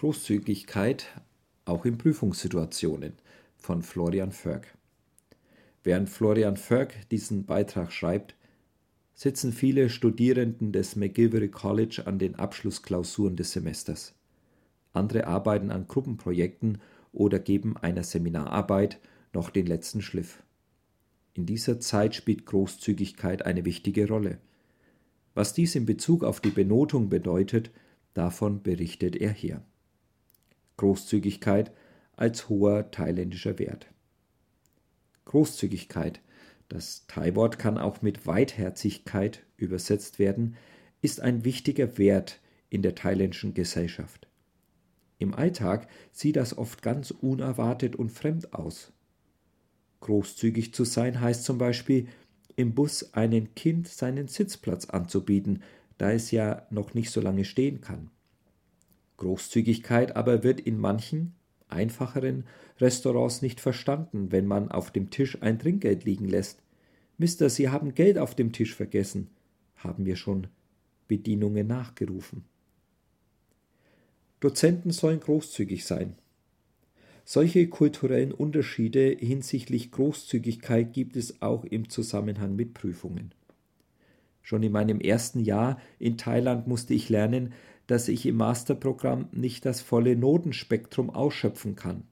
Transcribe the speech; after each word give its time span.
Großzügigkeit 0.00 1.08
auch 1.66 1.84
in 1.84 1.98
Prüfungssituationen 1.98 3.12
von 3.58 3.82
Florian 3.82 4.32
Förg. 4.32 4.66
Während 5.84 6.08
Florian 6.08 6.56
Förg 6.56 6.94
diesen 7.10 7.44
Beitrag 7.44 7.92
schreibt, 7.92 8.34
sitzen 9.12 9.52
viele 9.52 9.90
Studierenden 9.90 10.72
des 10.72 10.96
McGilvery 10.96 11.50
College 11.50 12.04
an 12.06 12.18
den 12.18 12.34
Abschlussklausuren 12.36 13.36
des 13.36 13.52
Semesters. 13.52 14.14
Andere 14.94 15.26
arbeiten 15.26 15.70
an 15.70 15.86
Gruppenprojekten 15.86 16.78
oder 17.12 17.38
geben 17.38 17.76
einer 17.76 18.02
Seminararbeit 18.02 18.98
noch 19.34 19.50
den 19.50 19.66
letzten 19.66 20.00
Schliff. 20.00 20.42
In 21.34 21.44
dieser 21.44 21.78
Zeit 21.78 22.14
spielt 22.14 22.46
Großzügigkeit 22.46 23.44
eine 23.44 23.66
wichtige 23.66 24.08
Rolle. 24.08 24.38
Was 25.34 25.52
dies 25.52 25.74
in 25.74 25.84
Bezug 25.84 26.24
auf 26.24 26.40
die 26.40 26.52
Benotung 26.52 27.10
bedeutet, 27.10 27.70
davon 28.14 28.62
berichtet 28.62 29.14
er 29.14 29.32
hier. 29.32 29.62
Großzügigkeit 30.80 31.72
als 32.16 32.48
hoher 32.48 32.90
thailändischer 32.90 33.58
Wert. 33.58 33.88
Großzügigkeit, 35.26 36.22
das 36.70 37.06
Thai-Wort 37.06 37.58
kann 37.58 37.76
auch 37.76 38.00
mit 38.00 38.26
Weitherzigkeit 38.26 39.44
übersetzt 39.58 40.18
werden, 40.18 40.56
ist 41.02 41.20
ein 41.20 41.44
wichtiger 41.44 41.98
Wert 41.98 42.40
in 42.70 42.80
der 42.80 42.94
thailändischen 42.94 43.52
Gesellschaft. 43.52 44.26
Im 45.18 45.34
Alltag 45.34 45.86
sieht 46.12 46.36
das 46.36 46.56
oft 46.56 46.80
ganz 46.80 47.10
unerwartet 47.10 47.94
und 47.94 48.10
fremd 48.10 48.54
aus. 48.54 48.90
Großzügig 50.00 50.72
zu 50.72 50.84
sein 50.84 51.20
heißt 51.20 51.44
zum 51.44 51.58
Beispiel, 51.58 52.08
im 52.56 52.74
Bus 52.74 53.12
einem 53.12 53.54
Kind 53.54 53.86
seinen 53.86 54.28
Sitzplatz 54.28 54.86
anzubieten, 54.86 55.62
da 55.98 56.10
es 56.10 56.30
ja 56.30 56.66
noch 56.70 56.94
nicht 56.94 57.10
so 57.10 57.20
lange 57.20 57.44
stehen 57.44 57.82
kann. 57.82 58.10
Großzügigkeit 59.20 60.16
aber 60.16 60.42
wird 60.42 60.60
in 60.60 60.78
manchen 60.78 61.34
einfacheren 61.68 62.44
Restaurants 62.80 63.42
nicht 63.42 63.60
verstanden, 63.60 64.32
wenn 64.32 64.46
man 64.46 64.70
auf 64.70 64.90
dem 64.90 65.10
Tisch 65.10 65.40
ein 65.40 65.58
Trinkgeld 65.58 66.04
liegen 66.04 66.26
lässt. 66.26 66.62
Mister, 67.16 67.48
Sie 67.48 67.68
haben 67.68 67.94
Geld 67.94 68.18
auf 68.18 68.34
dem 68.34 68.50
Tisch 68.52 68.74
vergessen, 68.74 69.28
haben 69.76 70.04
wir 70.04 70.16
schon 70.16 70.48
Bedienungen 71.06 71.66
nachgerufen. 71.66 72.44
Dozenten 74.40 74.90
sollen 74.90 75.20
großzügig 75.20 75.84
sein. 75.84 76.16
Solche 77.24 77.68
kulturellen 77.68 78.32
Unterschiede 78.32 79.16
hinsichtlich 79.18 79.92
Großzügigkeit 79.92 80.92
gibt 80.92 81.16
es 81.16 81.42
auch 81.42 81.64
im 81.64 81.90
Zusammenhang 81.90 82.56
mit 82.56 82.74
Prüfungen. 82.74 83.32
Schon 84.42 84.62
in 84.62 84.72
meinem 84.72 85.00
ersten 85.00 85.40
Jahr 85.40 85.78
in 85.98 86.16
Thailand 86.16 86.66
musste 86.66 86.94
ich 86.94 87.08
lernen, 87.08 87.52
dass 87.86 88.08
ich 88.08 88.26
im 88.26 88.36
Masterprogramm 88.36 89.28
nicht 89.32 89.66
das 89.66 89.80
volle 89.80 90.16
Notenspektrum 90.16 91.10
ausschöpfen 91.10 91.76
kann. 91.76 92.04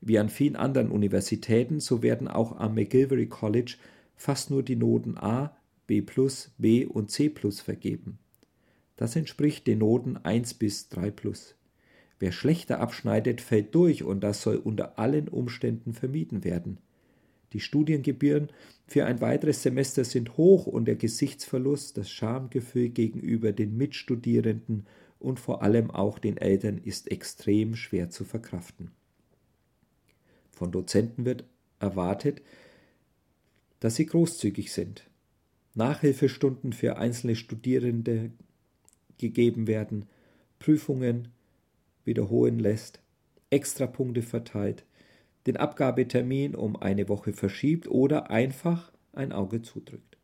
Wie 0.00 0.18
an 0.18 0.28
vielen 0.28 0.56
anderen 0.56 0.90
Universitäten, 0.90 1.80
so 1.80 2.02
werden 2.02 2.28
auch 2.28 2.58
am 2.58 2.74
McGilvery 2.74 3.26
College 3.26 3.76
fast 4.16 4.50
nur 4.50 4.62
die 4.62 4.76
Noten 4.76 5.16
A, 5.18 5.56
B, 5.86 6.02
B 6.58 6.86
und 6.86 7.10
C 7.10 7.30
vergeben. 7.30 8.18
Das 8.96 9.16
entspricht 9.16 9.66
den 9.66 9.78
Noten 9.78 10.18
1 10.18 10.54
bis 10.54 10.88
3 10.90 11.12
Wer 12.18 12.32
schlechter 12.32 12.80
abschneidet, 12.80 13.40
fällt 13.40 13.74
durch 13.74 14.04
und 14.04 14.20
das 14.20 14.42
soll 14.42 14.56
unter 14.56 14.98
allen 14.98 15.28
Umständen 15.28 15.94
vermieden 15.94 16.44
werden. 16.44 16.78
Die 17.52 17.60
Studiengebühren 17.60 18.48
für 18.86 19.06
ein 19.06 19.20
weiteres 19.20 19.62
Semester 19.62 20.04
sind 20.04 20.36
hoch 20.36 20.66
und 20.66 20.84
der 20.86 20.96
Gesichtsverlust, 20.96 21.96
das 21.96 22.10
Schamgefühl 22.10 22.90
gegenüber 22.90 23.52
den 23.52 23.76
Mitstudierenden 23.76 24.86
und 25.18 25.40
vor 25.40 25.62
allem 25.62 25.90
auch 25.90 26.18
den 26.18 26.36
Eltern 26.36 26.78
ist 26.78 27.10
extrem 27.10 27.74
schwer 27.76 28.10
zu 28.10 28.24
verkraften. 28.24 28.90
Von 30.50 30.72
Dozenten 30.72 31.24
wird 31.24 31.44
erwartet, 31.78 32.42
dass 33.80 33.96
sie 33.96 34.06
großzügig 34.06 34.72
sind. 34.72 35.08
Nachhilfestunden 35.74 36.72
für 36.72 36.98
einzelne 36.98 37.36
Studierende 37.36 38.30
gegeben 39.18 39.66
werden, 39.66 40.06
Prüfungen 40.58 41.28
wiederholen 42.04 42.58
lässt, 42.58 43.00
Extrapunkte 43.50 44.22
verteilt, 44.22 44.84
den 45.50 45.56
Abgabetermin 45.56 46.54
um 46.54 46.76
eine 46.76 47.08
Woche 47.08 47.32
verschiebt 47.32 47.88
oder 47.88 48.30
einfach 48.30 48.92
ein 49.12 49.32
Auge 49.32 49.62
zudrückt. 49.62 50.16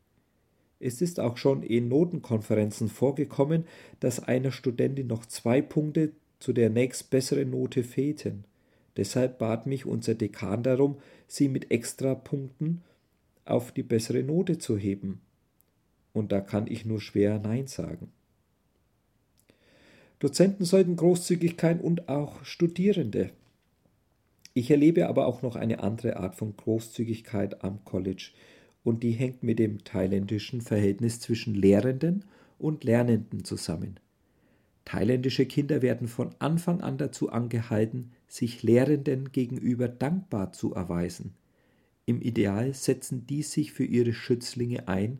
Es 0.79 1.01
ist 1.01 1.19
auch 1.19 1.35
schon 1.35 1.63
in 1.63 1.89
Notenkonferenzen 1.89 2.87
vorgekommen, 2.87 3.65
dass 3.99 4.23
einer 4.23 4.53
Studentin 4.53 5.07
noch 5.07 5.25
zwei 5.25 5.61
Punkte 5.61 6.13
zu 6.39 6.53
der 6.53 6.69
nächstbesseren 6.69 7.49
Note 7.49 7.83
fehlten. 7.83 8.45
Deshalb 8.95 9.37
bat 9.37 9.67
mich 9.67 9.85
unser 9.85 10.15
Dekan 10.15 10.63
darum, 10.63 10.97
sie 11.27 11.49
mit 11.49 11.71
Extrapunkten 11.71 12.83
auf 13.43 13.73
die 13.73 13.83
bessere 13.83 14.23
Note 14.23 14.59
zu 14.59 14.77
heben. 14.77 15.19
Und 16.13 16.31
da 16.31 16.39
kann 16.39 16.67
ich 16.67 16.85
nur 16.85 17.01
schwer 17.01 17.37
Nein 17.39 17.67
sagen. 17.67 18.13
Dozenten 20.19 20.63
sollten 20.63 20.95
Großzügigkeit 20.95 21.81
und 21.81 22.07
auch 22.07 22.45
Studierende 22.45 23.31
ich 24.57 24.71
erlebe 24.71 25.07
aber 25.07 25.27
auch 25.27 25.43
noch 25.43 25.55
eine 25.55 25.83
andere 25.83 26.17
Art 26.17 26.35
von 26.35 26.57
Großzügigkeit 26.57 27.63
am 27.63 27.85
College 27.85 28.31
und 28.83 29.03
die 29.03 29.11
hängt 29.11 29.43
mit 29.43 29.59
dem 29.59 29.83
thailändischen 29.83 30.61
Verhältnis 30.61 31.19
zwischen 31.19 31.53
Lehrenden 31.53 32.25
und 32.57 32.83
Lernenden 32.83 33.43
zusammen. 33.43 33.99
Thailändische 34.83 35.45
Kinder 35.45 35.83
werden 35.83 36.07
von 36.07 36.33
Anfang 36.39 36.81
an 36.81 36.97
dazu 36.97 37.29
angehalten, 37.29 38.13
sich 38.27 38.63
Lehrenden 38.63 39.31
gegenüber 39.31 39.87
dankbar 39.87 40.53
zu 40.53 40.73
erweisen. 40.73 41.35
Im 42.07 42.19
Ideal 42.19 42.73
setzen 42.73 43.27
die 43.27 43.43
sich 43.43 43.73
für 43.73 43.85
ihre 43.85 44.13
Schützlinge 44.13 44.87
ein, 44.87 45.19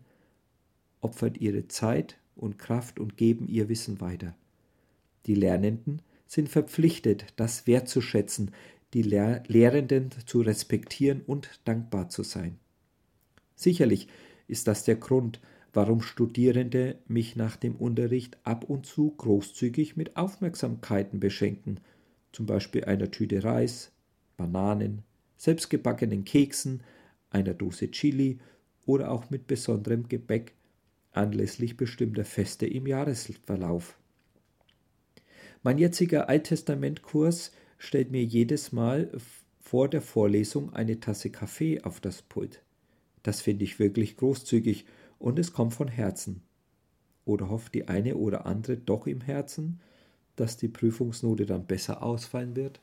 opfern 1.00 1.36
ihre 1.36 1.68
Zeit 1.68 2.18
und 2.36 2.58
Kraft 2.58 3.00
und 3.00 3.18
geben 3.18 3.48
ihr 3.48 3.70
Wissen 3.70 4.02
weiter. 4.02 4.36
Die 5.28 5.36
Lernenden 5.36 6.02
sind 6.26 6.50
verpflichtet, 6.50 7.28
das 7.36 7.68
wertzuschätzen, 7.68 8.52
die 8.94 9.02
Lehr 9.02 9.44
Lehrenden 9.48 10.10
zu 10.26 10.42
respektieren 10.42 11.22
und 11.26 11.60
dankbar 11.66 12.10
zu 12.10 12.24
sein. 12.24 12.58
Sicherlich 13.56 14.08
ist 14.48 14.68
das 14.68 14.84
der 14.84 14.96
Grund, 14.96 15.42
warum 15.74 16.02
Studierende 16.02 16.98
mich 17.08 17.36
nach 17.36 17.56
dem 17.56 17.76
Unterricht 17.76 18.38
ab 18.44 18.64
und 18.68 18.86
zu 18.86 19.12
großzügig 19.12 19.98
mit 19.98 20.16
Aufmerksamkeiten 20.16 21.20
beschenken, 21.20 21.80
zum 22.32 22.46
Beispiel 22.46 22.86
einer 22.86 23.12
Tüte 23.12 23.44
Reis, 23.44 23.92
Bananen, 24.38 25.04
selbstgebackenen 25.38 26.24
Keksen, 26.24 26.82
einer 27.30 27.54
Dose 27.54 27.92
Chili 27.92 28.40
oder 28.86 29.12
auch 29.12 29.30
mit 29.30 29.48
besonderem 29.48 30.08
Gebäck 30.08 30.54
anlässlich 31.12 31.78
bestimmter 31.78 32.26
Feste 32.26 32.66
im 32.66 32.88
Jahresverlauf. 32.88 33.98
Mein 35.64 35.78
jetziger 35.78 36.30
Alttestamentkurs 36.30 37.52
stellt 37.78 38.12
mir 38.12 38.24
jedes 38.24 38.72
Mal 38.72 39.12
vor 39.60 39.90
der 39.90 40.02
Vorlesung 40.02 40.74
eine 40.74 41.00
Tasse 41.00 41.30
Kaffee 41.30 41.82
auf 41.82 42.00
das 42.00 42.22
Pult. 42.22 42.62
Das 43.24 43.42
finde 43.42 43.66
ich 43.66 43.80
wirklich 43.80 44.18
großzügig 44.18 44.86
und 45.20 45.40
es 45.40 45.54
kommt 45.54 45.74
von 45.74 45.88
Herzen. 45.88 46.42
Oder 47.26 47.50
hofft 47.50 47.76
die 47.76 47.88
eine 47.88 48.16
oder 48.16 48.46
andere 48.46 48.78
doch 48.78 49.06
im 49.08 49.22
Herzen, 49.22 49.82
dass 50.38 50.56
die 50.56 50.70
Prüfungsnote 50.70 51.46
dann 51.46 51.66
besser 51.66 52.02
ausfallen 52.04 52.56
wird? 52.56 52.80